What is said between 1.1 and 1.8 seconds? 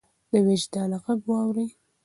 واورئ.